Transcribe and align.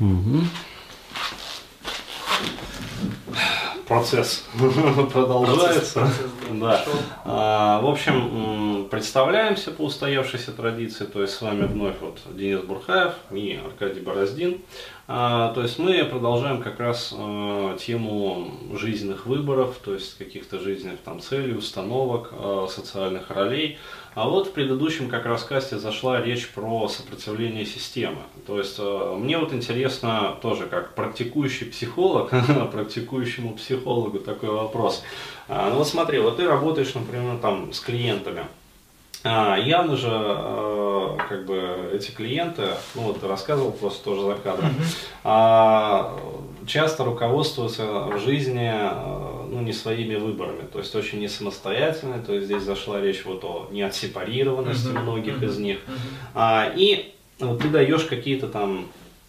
Угу. 0.00 0.42
Процесс 3.86 4.44
продолжается. 5.12 6.08
Да. 6.50 6.84
А, 7.24 7.80
в 7.80 7.86
общем, 7.86 8.88
представляемся 8.90 9.70
по 9.70 9.82
устоявшейся 9.82 10.50
традиции. 10.50 11.04
То 11.04 11.22
есть 11.22 11.34
с 11.34 11.40
вами 11.40 11.66
вновь 11.66 11.94
вот 12.00 12.18
Денис 12.32 12.60
Бурхаев 12.62 13.14
и 13.30 13.60
Аркадий 13.64 14.00
Бороздин. 14.00 14.60
А, 15.08 15.52
то 15.54 15.62
есть 15.62 15.78
мы 15.78 16.04
продолжаем 16.04 16.60
как 16.60 16.80
раз 16.80 17.14
а, 17.16 17.76
тему 17.78 18.50
жизненных 18.74 19.26
выборов, 19.26 19.76
то 19.84 19.94
есть 19.94 20.18
каких-то 20.18 20.58
жизненных 20.58 20.98
там 21.00 21.20
целей, 21.20 21.56
установок, 21.56 22.32
социальных 22.68 23.30
ролей. 23.30 23.78
А 24.14 24.28
вот 24.28 24.48
в 24.48 24.52
предыдущем 24.52 25.08
как 25.08 25.26
раз 25.26 25.44
касте 25.44 25.78
зашла 25.78 26.20
речь 26.20 26.48
про 26.48 26.88
сопротивление 26.88 27.66
системы. 27.66 28.22
То 28.46 28.58
есть 28.58 28.78
мне 28.78 29.38
вот 29.38 29.52
интересно 29.52 30.36
тоже 30.40 30.66
как 30.66 30.94
практикующий 30.94 31.66
психолог, 31.66 32.30
практикующему 32.72 33.54
психологу 33.54 33.75
такой 34.24 34.50
вопрос. 34.50 35.02
А, 35.48 35.70
ну 35.70 35.76
вот 35.76 35.88
смотри, 35.88 36.18
вот 36.18 36.36
ты 36.36 36.46
работаешь, 36.46 36.94
например, 36.94 37.38
там 37.38 37.72
с 37.72 37.80
клиентами. 37.80 38.46
А, 39.24 39.56
явно 39.56 39.96
же, 39.96 40.10
э, 40.10 41.16
как 41.28 41.46
бы, 41.46 41.90
эти 41.92 42.12
клиенты, 42.12 42.68
ну 42.94 43.02
вот 43.02 43.20
ты 43.20 43.26
рассказывал 43.26 43.72
просто 43.72 44.04
тоже 44.04 44.22
за 44.22 44.34
кадром, 44.34 44.70
а, 45.24 46.16
часто 46.66 47.04
руководствуются 47.04 47.84
в 47.84 48.20
жизни 48.20 48.70
э, 48.72 49.46
ну, 49.50 49.62
не 49.62 49.72
своими 49.72 50.14
выборами, 50.14 50.62
то 50.72 50.78
есть 50.78 50.94
очень 50.94 51.18
не 51.18 51.28
самостоятельные, 51.28 52.20
то 52.20 52.34
есть 52.34 52.46
здесь 52.46 52.62
зашла 52.62 53.00
речь 53.00 53.24
вот 53.24 53.42
о 53.44 53.68
неотсепарированности 53.72 54.88
uh-huh. 54.88 55.02
многих 55.02 55.42
uh-huh. 55.42 55.46
из 55.46 55.58
них. 55.58 55.78
Uh-huh. 55.78 55.98
А, 56.34 56.72
и 56.76 57.12
вот 57.40 57.60
ты 57.60 57.68
даешь 57.68 58.04
какие-то 58.04 58.46
там 58.48 58.86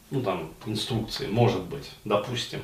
ну 0.09 0.21
там 0.21 0.51
инструкции, 0.65 1.27
может 1.27 1.61
быть, 1.63 1.91
допустим. 2.05 2.61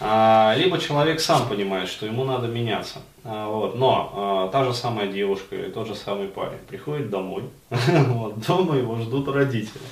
А, 0.00 0.54
либо 0.56 0.78
человек 0.78 1.20
сам 1.20 1.46
понимает, 1.46 1.88
что 1.88 2.06
ему 2.06 2.24
надо 2.24 2.46
меняться. 2.46 3.00
А, 3.24 3.46
вот, 3.48 3.74
но 3.76 4.12
а, 4.14 4.48
та 4.48 4.64
же 4.64 4.72
самая 4.72 5.06
девушка 5.08 5.54
или 5.54 5.70
тот 5.70 5.86
же 5.86 5.94
самый 5.94 6.28
парень 6.28 6.58
приходит 6.66 7.10
домой, 7.10 7.44
вот, 7.68 8.38
дома 8.46 8.76
его 8.76 8.96
ждут 8.96 9.28
родители. 9.28 9.82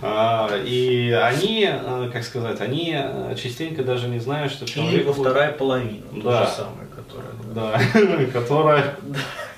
А, 0.00 0.50
и 0.64 1.10
они, 1.10 1.68
а, 1.70 2.10
как 2.12 2.24
сказать, 2.24 2.60
они 2.60 2.92
а, 2.96 3.34
частенько 3.36 3.84
даже 3.84 4.08
не 4.08 4.18
знают, 4.18 4.52
что 4.52 4.66
человек... 4.66 5.04
Или 5.04 5.12
вторая 5.12 5.52
половина, 5.52 6.06
да. 6.12 6.44
то 6.44 6.46
же 6.46 6.56
самое, 6.56 6.88
которая... 6.88 7.32
Да, 7.54 8.26
которая... 8.32 8.96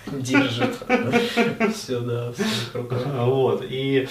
Держит 0.06 0.76
все, 1.74 1.98
да, 2.00 2.30
в 2.30 2.36
своих 2.36 2.74
руках. 2.74 3.06
Вот, 3.06 3.64
и 3.66 4.06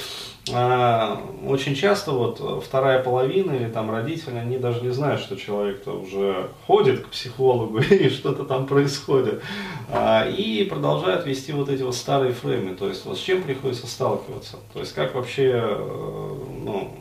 очень 0.50 1.74
часто 1.74 2.12
вот 2.12 2.64
вторая 2.66 3.02
половина 3.02 3.54
или 3.54 3.70
там 3.70 3.90
родители, 3.90 4.36
они 4.36 4.58
даже 4.58 4.82
не 4.82 4.90
знают, 4.90 5.22
что 5.22 5.38
человек-то 5.38 5.92
уже 5.92 6.50
ходит 6.68 7.06
к 7.06 7.10
психологу 7.10 7.80
и 7.90 8.10
что-то 8.10 8.44
там 8.44 8.68
происходит. 8.68 9.42
А, 9.90 10.28
и 10.28 10.66
продолжают 10.66 11.26
вести 11.26 11.54
вот 11.54 11.70
эти 11.70 11.84
вот 11.84 11.96
старые 11.96 12.34
фреймы. 12.34 12.76
То 12.76 12.90
есть 12.90 13.06
вот 13.06 13.18
с 13.18 13.22
чем 13.22 13.44
приходится 13.44 13.88
сталкиваться. 13.88 14.58
То 14.74 14.80
есть 14.82 14.94
как 14.94 15.16
вообще, 15.16 15.52
э, 15.54 16.36
ну, 16.66 16.94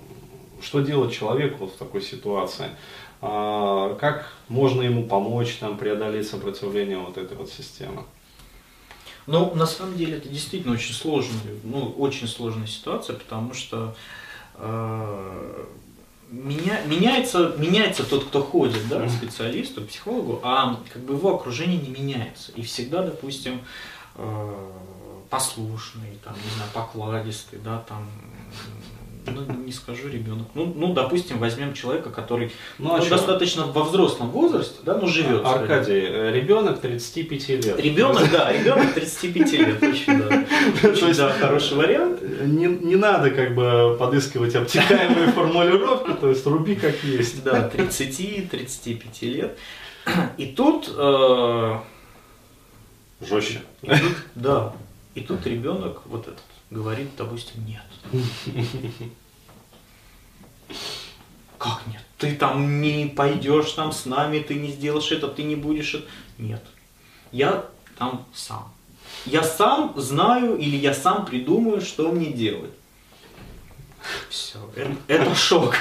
что 0.60 0.80
делать 0.80 1.12
человеку 1.12 1.64
вот 1.64 1.72
в 1.72 1.76
такой 1.76 2.02
ситуации. 2.02 2.66
А, 3.20 3.96
как 3.96 4.32
можно 4.48 4.82
ему 4.82 5.04
помочь 5.04 5.56
там 5.56 5.78
преодолеть 5.78 6.28
сопротивление 6.28 6.98
вот 6.98 7.18
этой 7.18 7.36
вот 7.36 7.50
системы. 7.50 8.04
Ну, 9.26 9.54
на 9.54 9.66
самом 9.66 9.96
деле 9.96 10.16
это 10.16 10.28
действительно 10.28 10.74
очень 10.74 10.94
сложная, 10.94 11.40
ну, 11.62 11.90
очень 11.98 12.26
сложная 12.26 12.66
ситуация, 12.66 13.16
потому 13.16 13.54
что 13.54 13.94
э, 14.56 15.64
меня, 16.28 16.80
меняется, 16.86 17.54
меняется 17.58 18.04
тот, 18.04 18.24
кто 18.24 18.42
ходит, 18.42 18.88
да, 18.88 19.06
к 19.06 19.10
специалисту, 19.10 19.82
к 19.82 19.88
психологу, 19.88 20.40
а 20.42 20.80
как 20.92 21.02
бы 21.02 21.14
его 21.14 21.36
окружение 21.36 21.78
не 21.78 21.90
меняется. 21.90 22.52
И 22.52 22.62
всегда, 22.62 23.02
допустим, 23.02 23.60
э, 24.16 24.70
послушный, 25.30 26.18
там, 26.24 26.34
не 26.34 26.50
знаю, 26.56 26.70
покладистый, 26.74 27.58
да, 27.58 27.84
там, 27.88 28.08
ну, 29.26 29.54
не 29.64 29.72
скажу 29.72 30.08
ребенок. 30.08 30.48
Ну, 30.54 30.72
ну, 30.74 30.92
допустим, 30.92 31.38
возьмем 31.38 31.74
человека, 31.74 32.10
который 32.10 32.50
ну, 32.78 32.96
ну, 32.96 33.08
достаточно 33.08 33.66
во 33.66 33.84
взрослом 33.84 34.30
возрасте, 34.30 34.80
да, 34.84 34.98
ну, 34.98 35.06
живет. 35.06 35.44
Аркадий, 35.44 36.00
э, 36.00 36.32
ребенок 36.32 36.80
35 36.80 37.48
лет. 37.48 37.80
Ребенок, 37.80 38.30
да, 38.30 38.52
ребенок 38.58 38.92
35 38.94 39.52
лет, 39.52 39.82
очень, 39.82 40.18
да. 40.18 40.44
Очень, 40.88 41.14
да, 41.14 41.30
хороший 41.30 41.76
вариант. 41.76 42.20
Не, 42.22 42.66
не 42.66 42.96
надо 42.96 43.30
как 43.30 43.54
бы 43.54 43.96
подыскивать 43.98 44.54
обтекаемые 44.54 45.28
формулировки, 45.32 46.12
то 46.12 46.28
есть 46.28 46.46
руби 46.46 46.74
как 46.74 47.02
есть. 47.04 47.42
Да, 47.44 47.70
30-35 47.72 49.00
лет. 49.22 49.58
И 50.36 50.46
тут... 50.46 50.92
Э, 50.96 51.78
Жестче. 53.20 53.62
да. 54.34 54.72
И 55.14 55.20
тут 55.20 55.46
ребенок 55.46 56.02
вот 56.06 56.22
этот 56.22 56.40
говорит, 56.72 57.10
допустим, 57.16 57.64
нет. 57.66 57.82
Как 61.58 61.82
нет? 61.86 62.02
Ты 62.18 62.34
там 62.34 62.80
не 62.80 63.06
пойдешь 63.06 63.72
там 63.72 63.92
с 63.92 64.06
нами, 64.06 64.40
ты 64.40 64.54
не 64.54 64.72
сделаешь 64.72 65.12
это, 65.12 65.28
ты 65.28 65.42
не 65.44 65.54
будешь 65.54 65.94
это. 65.94 66.06
Нет. 66.38 66.62
Я 67.30 67.66
там 67.98 68.26
сам. 68.34 68.72
Я 69.26 69.44
сам 69.44 69.92
знаю 69.96 70.56
или 70.56 70.76
я 70.76 70.94
сам 70.94 71.26
придумаю, 71.26 71.80
что 71.80 72.10
мне 72.10 72.32
делать. 72.32 72.72
Все, 74.28 74.58
это, 74.74 74.96
это 75.06 75.34
шок. 75.34 75.76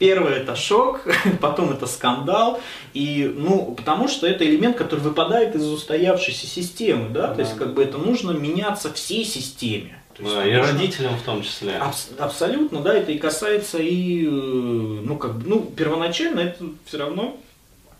Первое 0.00 0.34
это 0.34 0.56
шок, 0.56 1.02
потом 1.40 1.70
это 1.70 1.86
скандал. 1.86 2.60
И, 2.92 3.32
ну, 3.36 3.74
потому 3.76 4.08
что 4.08 4.26
это 4.26 4.44
элемент, 4.44 4.76
который 4.76 5.00
выпадает 5.00 5.54
из 5.54 5.64
устоявшейся 5.64 6.46
системы, 6.46 7.10
да, 7.10 7.32
то 7.32 7.42
есть 7.42 7.56
как 7.56 7.74
бы 7.74 7.84
это 7.84 7.98
нужно 7.98 8.32
меняться 8.32 8.92
всей 8.92 9.24
системе. 9.24 10.02
Есть, 10.18 10.34
да, 10.34 10.46
и 10.46 10.54
родителям 10.54 11.16
в 11.16 11.22
том 11.22 11.42
числе. 11.42 11.74
Абс- 11.74 12.12
абсолютно, 12.18 12.80
да, 12.80 12.94
это 12.94 13.12
и 13.12 13.18
касается 13.18 13.78
и, 13.78 14.24
э, 14.26 14.28
ну, 14.28 15.16
как 15.16 15.38
бы, 15.38 15.48
ну, 15.48 15.62
первоначально 15.76 16.40
это 16.40 16.64
все 16.86 16.98
равно 16.98 17.38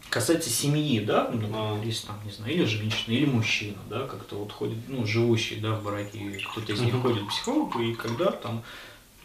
касается 0.08 0.48
семьи, 0.48 1.00
да, 1.00 1.30
ну, 1.32 1.48
а. 1.52 1.80
если 1.84 2.06
там, 2.06 2.16
не 2.24 2.30
знаю, 2.30 2.54
или 2.54 2.64
женщина, 2.64 3.12
или 3.14 3.26
мужчина, 3.26 3.76
да, 3.90 4.06
как-то 4.06 4.36
вот 4.36 4.52
ходит, 4.52 4.78
ну, 4.88 5.06
живущий, 5.06 5.56
да, 5.56 5.72
в 5.74 5.84
браке, 5.84 6.40
кто-то 6.50 6.72
из 6.72 6.80
них 6.80 6.94
ходит 6.94 7.24
к 7.24 7.28
психологу, 7.28 7.80
и 7.80 7.94
когда 7.94 8.30
там, 8.30 8.62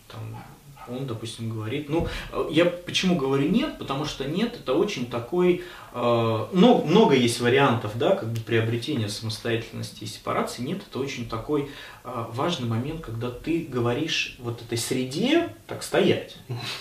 там 0.07 0.43
он, 0.87 1.05
допустим, 1.05 1.49
говорит, 1.49 1.89
ну, 1.89 2.07
я 2.49 2.65
почему 2.65 3.15
говорю 3.15 3.49
нет, 3.49 3.77
потому 3.77 4.05
что 4.05 4.25
нет, 4.25 4.55
это 4.55 4.73
очень 4.73 5.05
такой, 5.05 5.63
э, 5.93 6.45
ну, 6.51 6.83
много 6.83 7.15
есть 7.15 7.39
вариантов, 7.39 7.91
да, 7.95 8.15
как 8.15 8.31
бы 8.31 8.39
приобретения 8.39 9.09
самостоятельности 9.09 10.03
и 10.03 10.07
сепарации, 10.07 10.61
нет, 10.61 10.81
это 10.89 10.99
очень 10.99 11.27
такой 11.27 11.69
э, 12.03 12.25
важный 12.33 12.67
момент, 12.67 13.01
когда 13.01 13.29
ты 13.29 13.67
говоришь 13.69 14.35
вот 14.39 14.61
этой 14.61 14.77
среде, 14.77 15.55
так, 15.67 15.83
стоять, 15.83 16.37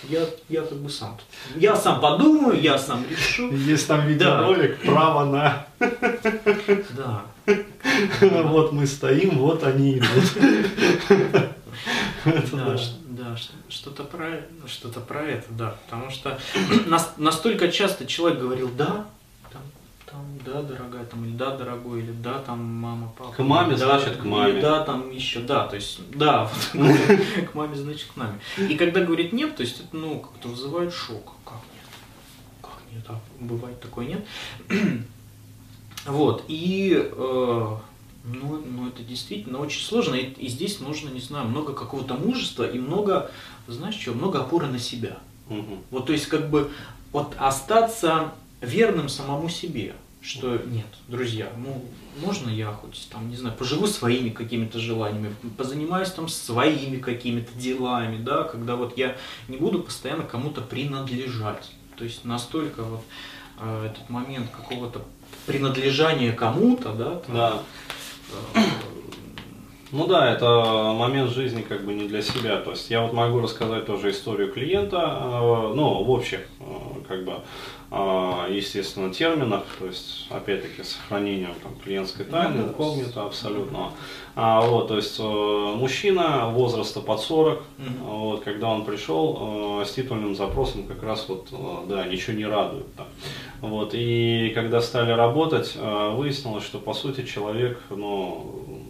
я, 0.08 0.26
я 0.48 0.62
как 0.62 0.78
бы 0.78 0.88
сам, 0.88 1.18
я 1.56 1.76
сам 1.76 2.00
подумаю, 2.00 2.60
я 2.60 2.78
сам 2.78 3.04
решу. 3.08 3.50
Есть 3.52 3.86
там 3.86 4.06
видеоролик, 4.06 4.78
да. 4.84 4.90
право 4.90 5.24
на... 5.24 5.66
Да. 6.96 7.22
Вот 8.20 8.72
мы 8.72 8.86
стоим, 8.86 9.38
вот 9.38 9.64
они 9.64 9.98
идут. 9.98 10.24
Да, 12.52 12.76
что-то 13.68 14.04
про, 14.04 14.42
что-то 14.66 15.00
про 15.00 15.22
это, 15.22 15.46
да. 15.50 15.76
Потому 15.84 16.10
что 16.10 16.38
настолько 17.16 17.70
часто 17.70 18.06
человек 18.06 18.40
говорил 18.40 18.70
«да», 18.76 19.06
там, 19.52 19.62
там, 20.06 20.38
да, 20.44 20.62
дорогая, 20.62 21.04
там, 21.04 21.24
или 21.24 21.36
да, 21.36 21.56
дорогой, 21.56 22.00
или 22.00 22.12
да, 22.12 22.40
там, 22.40 22.58
мама, 22.60 23.12
папа. 23.16 23.32
К 23.32 23.38
маме, 23.40 23.76
да, 23.76 23.98
значит, 23.98 24.18
к 24.18 24.24
маме. 24.24 24.52
Или, 24.52 24.60
да, 24.60 24.84
там 24.84 25.10
еще, 25.10 25.40
да, 25.40 25.66
то 25.66 25.76
есть, 25.76 26.00
да, 26.10 26.50
к 26.72 27.54
маме, 27.54 27.76
значит, 27.76 28.08
к 28.12 28.16
маме. 28.16 28.38
И 28.56 28.76
когда 28.76 29.00
говорит 29.00 29.32
нет, 29.32 29.56
то 29.56 29.62
есть, 29.62 29.80
это, 29.80 29.96
ну, 29.96 30.20
как-то 30.20 30.48
вызывает 30.48 30.92
шок. 30.92 31.32
Как 31.44 31.60
нет? 31.74 32.62
Как 32.62 32.78
нет? 32.92 33.04
А 33.08 33.20
бывает 33.38 33.80
такое 33.80 34.06
нет? 34.06 34.26
Вот, 36.06 36.44
и 36.48 36.96
э, 36.96 37.76
ну, 38.24 38.62
ну, 38.64 38.88
это 38.88 39.02
действительно 39.02 39.58
очень 39.58 39.82
сложно. 39.82 40.14
И, 40.14 40.26
и 40.32 40.48
здесь 40.48 40.80
нужно, 40.80 41.08
не 41.08 41.20
знаю, 41.20 41.46
много 41.46 41.72
какого-то 41.72 42.14
мужества 42.14 42.68
и 42.68 42.78
много, 42.78 43.30
знаешь 43.66 43.98
что, 43.98 44.12
много 44.12 44.40
опоры 44.40 44.66
на 44.66 44.78
себя. 44.78 45.18
Угу. 45.48 45.78
Вот, 45.90 46.06
то 46.06 46.12
есть, 46.12 46.26
как 46.26 46.50
бы, 46.50 46.70
вот 47.12 47.34
остаться 47.38 48.32
верным 48.60 49.08
самому 49.08 49.48
себе. 49.48 49.94
Что 50.22 50.58
нет, 50.66 50.86
друзья, 51.08 51.50
ну, 51.56 51.82
можно 52.22 52.50
я 52.50 52.72
хоть 52.72 53.08
там, 53.10 53.30
не 53.30 53.36
знаю, 53.36 53.56
поживу 53.56 53.86
своими 53.86 54.28
какими-то 54.28 54.78
желаниями, 54.78 55.34
позанимаюсь 55.56 56.10
там 56.10 56.28
своими 56.28 56.98
какими-то 56.98 57.50
делами, 57.58 58.22
да, 58.22 58.44
когда 58.44 58.76
вот 58.76 58.98
я 58.98 59.16
не 59.48 59.56
буду 59.56 59.82
постоянно 59.82 60.24
кому-то 60.24 60.60
принадлежать. 60.60 61.70
То 61.96 62.04
есть 62.04 62.26
настолько 62.26 62.82
вот 62.82 63.02
э, 63.60 63.86
этот 63.86 64.10
момент 64.10 64.50
какого-то 64.50 65.02
принадлежания 65.46 66.34
кому-то, 66.34 66.92
да, 66.92 67.14
там, 67.20 67.34
да 67.34 67.62
Ну 69.92 70.06
да, 70.06 70.32
это 70.32 70.94
момент 70.96 71.32
жизни 71.32 71.62
как 71.62 71.84
бы 71.84 71.92
не 71.92 72.06
для 72.06 72.22
себя. 72.22 72.58
То 72.58 72.70
есть 72.70 72.90
я 72.90 73.02
вот 73.02 73.12
могу 73.12 73.40
рассказать 73.40 73.86
тоже 73.86 74.10
историю 74.10 74.52
клиента, 74.52 74.98
э, 74.98 75.72
ну, 75.74 76.04
в 76.04 76.10
общих, 76.10 76.46
э, 76.60 76.64
как 77.08 77.24
бы, 77.24 77.40
э, 77.90 78.46
естественно, 78.50 79.12
терминах, 79.12 79.64
то 79.80 79.86
есть, 79.86 80.28
опять-таки, 80.30 80.84
сохранением 80.84 81.54
там, 81.60 81.74
клиентской 81.82 82.24
тайны, 82.24 82.58
Ну, 82.58 82.68
инкогнито 82.68 83.24
абсолютно. 83.24 83.90
А, 84.36 84.60
вот, 84.60 84.88
то 84.88 84.96
есть, 84.96 85.18
мужчина 85.18 86.50
возраста 86.50 87.00
под 87.00 87.20
40, 87.20 87.64
вот, 88.04 88.44
когда 88.44 88.68
он 88.68 88.84
пришел 88.84 89.82
с 89.84 89.90
титульным 89.90 90.36
запросом, 90.36 90.84
как 90.84 91.02
раз 91.02 91.26
вот, 91.28 91.48
да, 91.88 92.06
ничего 92.06 92.36
не 92.36 92.46
радует. 92.46 92.86
Да. 92.96 93.06
Вот, 93.60 93.90
и 93.92 94.52
когда 94.54 94.80
стали 94.80 95.12
работать, 95.12 95.76
выяснилось, 95.76 96.64
что, 96.64 96.78
по 96.78 96.94
сути, 96.94 97.26
человек, 97.26 97.78
ну, 97.90 98.80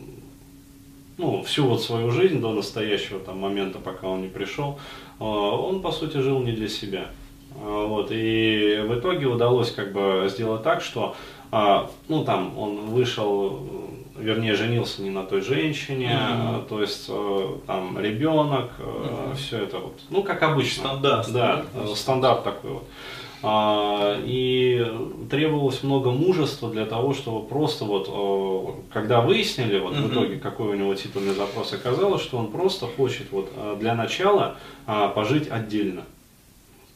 ну, 1.20 1.42
всю 1.42 1.66
вот 1.66 1.82
свою 1.82 2.10
жизнь 2.10 2.40
до 2.40 2.52
настоящего 2.52 3.20
там 3.20 3.38
момента, 3.38 3.78
пока 3.78 4.08
он 4.08 4.22
не 4.22 4.28
пришел, 4.28 4.78
э, 5.18 5.24
он, 5.24 5.82
по 5.82 5.92
сути, 5.92 6.16
жил 6.16 6.40
не 6.40 6.52
для 6.52 6.68
себя. 6.68 7.08
Э, 7.56 7.86
вот, 7.86 8.08
и 8.10 8.82
в 8.86 8.98
итоге 8.98 9.26
удалось 9.26 9.70
как 9.70 9.92
бы 9.92 10.26
сделать 10.30 10.62
так, 10.62 10.82
что, 10.82 11.14
э, 11.52 11.86
ну, 12.08 12.24
там, 12.24 12.58
он 12.58 12.86
вышел, 12.86 13.60
вернее, 14.18 14.54
женился 14.54 15.02
не 15.02 15.10
на 15.10 15.22
той 15.22 15.42
женщине, 15.42 16.18
mm-hmm. 16.18 16.68
то 16.68 16.80
есть, 16.80 17.10
там, 17.66 17.98
ребенок, 17.98 18.70
mm-hmm. 18.78 19.34
все 19.36 19.58
это 19.64 19.78
вот, 19.78 20.00
ну, 20.08 20.22
как 20.22 20.42
обычно. 20.42 20.84
Стандарт. 20.84 21.32
Да, 21.32 21.64
стандарт 21.94 22.44
такой 22.44 22.70
вот. 22.70 22.84
А, 23.42 24.20
и 24.24 24.86
требовалось 25.30 25.82
много 25.82 26.10
мужества 26.10 26.70
для 26.70 26.84
того, 26.84 27.14
чтобы 27.14 27.46
просто 27.46 27.84
вот, 27.84 28.84
когда 28.92 29.20
выяснили 29.20 29.78
вот 29.78 29.94
в 29.94 30.12
итоге, 30.12 30.36
какой 30.36 30.68
у 30.68 30.74
него 30.74 30.94
титульный 30.94 31.34
запрос, 31.34 31.72
оказалось, 31.72 32.22
что 32.22 32.38
он 32.38 32.50
просто 32.50 32.86
хочет 32.86 33.32
вот 33.32 33.50
для 33.78 33.94
начала 33.94 34.56
а, 34.86 35.08
пожить 35.08 35.48
отдельно. 35.50 36.04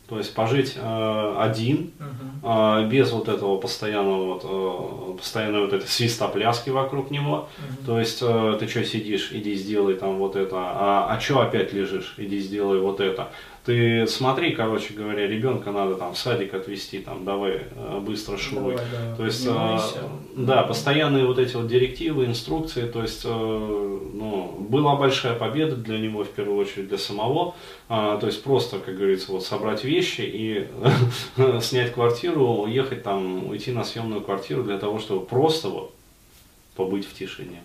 То 0.09 0.19
есть 0.19 0.35
пожить 0.35 0.75
э, 0.77 1.37
один, 1.39 1.91
uh-huh. 1.99 2.85
э, 2.85 2.89
без 2.89 3.11
вот 3.11 3.29
этого 3.29 3.57
постоянного 3.57 4.35
вот, 4.35 4.45
э, 4.45 5.17
постоянной 5.17 5.61
вот 5.61 5.73
этой 5.73 5.89
свистопляски 5.89 6.69
вокруг 6.69 7.11
него. 7.11 7.49
Uh-huh. 7.57 7.87
То 7.87 7.99
есть 7.99 8.19
э, 8.21 8.57
ты 8.61 8.69
что 8.69 8.85
сидишь, 8.85 9.31
иди 9.33 9.55
сделай 9.55 9.95
там 9.95 10.19
вот 10.19 10.37
это, 10.37 10.57
а, 10.57 11.07
а 11.09 11.21
что 11.21 11.41
опять 11.41 11.73
лежишь, 11.73 12.15
иди 12.19 12.39
сделай 12.41 12.81
вот 12.81 13.01
это. 13.01 13.31
Ты 13.65 14.07
смотри, 14.07 14.53
короче 14.53 14.93
говоря, 14.93 15.27
ребенка 15.27 15.71
надо 15.73 15.95
там 15.95 16.13
в 16.13 16.19
садик 16.19 16.53
отвезти, 16.53 16.99
там 16.99 17.25
давай 17.25 17.63
э, 17.71 18.01
быстро 18.01 18.37
шуруй. 18.37 18.77
Давай, 18.77 18.91
да. 18.93 19.17
То 19.17 19.25
есть, 19.25 19.47
э, 19.47 19.79
да, 20.37 20.65
постоянные 20.65 21.27
вот 21.27 21.39
эти 21.39 21.57
вот 21.57 21.67
директивы, 21.67 22.27
инструкции, 22.27 22.87
то 22.87 23.01
есть, 23.01 23.23
э, 23.25 23.29
ну, 23.29 24.55
была 24.69 24.97
большая 24.97 25.35
победа 25.35 25.77
для 25.77 25.99
него 25.99 26.25
в 26.25 26.29
первую 26.29 26.59
очередь, 26.59 26.89
для 26.89 26.99
самого. 26.99 27.55
А, 27.89 28.19
то 28.19 28.27
есть 28.27 28.43
просто, 28.43 28.79
как 28.81 28.99
говорится, 28.99 29.33
вот 29.33 29.47
собрать 29.47 29.83
вещи 29.83 30.21
и 30.21 30.69
снять 31.63 31.95
квартиру, 31.95 32.65
уехать 32.65 33.03
там, 33.03 33.49
уйти 33.49 33.73
на 33.73 33.85
съемную 33.85 34.21
квартиру 34.21 34.63
для 34.63 34.77
того, 34.77 34.99
чтобы 34.99 35.25
просто 35.25 35.71
вот 35.71 35.95
побыть 36.77 37.07
в 37.07 37.15
тишине. 37.15 37.63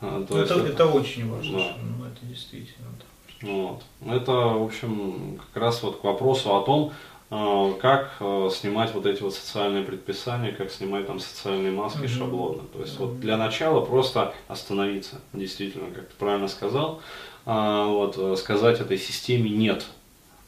А, 0.00 0.24
то 0.26 0.38
это, 0.38 0.54
есть, 0.54 0.66
это, 0.66 0.72
это 0.72 0.86
очень 0.86 1.30
важно, 1.30 1.58
да. 1.58 1.76
ну, 1.98 2.06
это 2.06 2.24
действительно 2.24 2.88
так. 2.98 3.08
Вот. 3.42 3.82
Это, 4.06 4.32
в 4.32 4.64
общем, 4.64 5.38
как 5.38 5.62
раз 5.62 5.82
вот 5.82 6.00
к 6.00 6.04
вопросу 6.04 6.56
о 6.56 6.62
том, 6.62 6.92
э, 7.30 7.72
как 7.80 8.16
э, 8.20 8.48
снимать 8.52 8.94
вот 8.94 9.06
эти 9.06 9.22
вот 9.22 9.34
социальные 9.34 9.84
предписания, 9.84 10.52
как 10.52 10.70
снимать 10.70 11.06
там 11.06 11.20
социальные 11.20 11.72
маски 11.72 11.98
mm-hmm. 11.98 12.18
шаблоны. 12.18 12.62
То 12.72 12.80
есть 12.80 12.98
вот 12.98 13.20
для 13.20 13.36
начала 13.36 13.84
просто 13.84 14.34
остановиться, 14.48 15.20
действительно, 15.32 15.90
как 15.90 16.08
ты 16.08 16.14
правильно 16.18 16.48
сказал, 16.48 17.00
а, 17.46 17.86
вот, 17.86 18.16
э, 18.16 18.36
сказать 18.36 18.80
этой 18.80 18.98
системе 18.98 19.50
нет. 19.50 19.86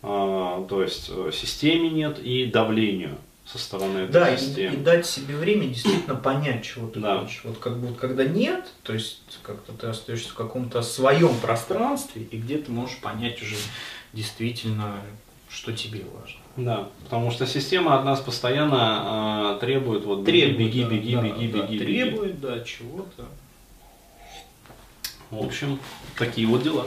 То 0.02 0.82
есть 0.82 1.10
системе 1.32 1.90
нет 1.90 2.20
и 2.20 2.46
давлению 2.46 3.18
со 3.46 3.58
стороны 3.58 3.98
этой 4.00 4.12
да, 4.12 4.36
системы. 4.36 4.74
И, 4.74 4.78
и 4.78 4.82
дать 4.82 5.06
себе 5.06 5.36
время 5.36 5.66
действительно 5.68 6.16
понять, 6.16 6.64
чего 6.64 6.88
ты 6.88 6.98
да. 7.00 7.20
хочешь. 7.20 7.42
Вот 7.44 7.58
как 7.58 7.78
бы 7.78 7.94
когда 7.94 8.24
нет, 8.24 8.66
то 8.82 8.92
есть 8.92 9.20
как-то 9.42 9.72
ты 9.72 9.86
остаешься 9.86 10.30
в 10.30 10.34
каком-то 10.34 10.82
своем 10.82 11.34
пространстве, 11.38 12.22
и 12.22 12.36
где 12.36 12.58
ты 12.58 12.72
можешь 12.72 12.98
понять 12.98 13.40
уже 13.42 13.56
действительно, 14.12 14.96
что 15.48 15.72
тебе 15.72 16.04
важно. 16.12 16.40
Да, 16.56 16.88
потому 17.04 17.30
что 17.30 17.46
система 17.46 17.98
от 17.98 18.04
нас 18.04 18.20
постоянно 18.20 19.56
э, 19.56 19.60
требует 19.60 20.04
вот 20.04 20.24
требует, 20.24 20.58
беги, 20.58 20.82
да, 20.82 20.88
беги, 20.88 21.14
да, 21.14 21.22
беги, 21.22 21.48
да, 21.48 21.58
беги, 21.66 21.78
требует, 21.78 22.34
беги. 22.34 22.46
да, 22.46 22.64
чего-то. 22.64 23.26
В 25.30 25.44
общем, 25.44 25.78
такие 26.16 26.46
вот 26.46 26.62
дела. 26.62 26.86